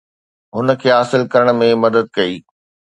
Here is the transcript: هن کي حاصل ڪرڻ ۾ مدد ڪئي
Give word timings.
هن 0.55 0.67
کي 0.81 0.89
حاصل 0.95 1.21
ڪرڻ 1.33 1.47
۾ 1.63 1.71
مدد 1.85 2.05
ڪئي 2.19 2.33